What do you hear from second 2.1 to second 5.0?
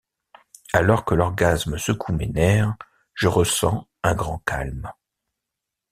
mes nerfs, je ressens un grand calme.